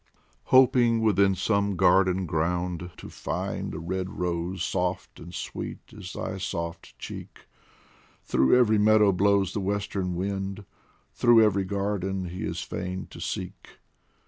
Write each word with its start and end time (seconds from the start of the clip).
Hoping 0.45 1.01
within 1.01 1.35
some 1.35 1.75
garden 1.75 2.25
ground 2.25 2.89
to 2.97 3.07
find 3.07 3.75
A 3.75 3.79
red 3.79 4.09
rose 4.17 4.63
soft 4.63 5.19
and 5.19 5.31
sweet 5.31 5.77
as 5.95 6.13
thy 6.13 6.39
soft 6.39 6.97
cheek, 6.97 7.45
Through 8.23 8.57
every 8.57 8.79
meadow 8.79 9.11
blows 9.11 9.53
the 9.53 9.59
western 9.61 10.15
wind, 10.15 10.65
Through 11.13 11.43
every 11.43 11.65
garden 11.65 12.29
he 12.29 12.43
is 12.43 12.61
fain 12.61 13.05
to 13.11 13.19
seek. 13.21 13.77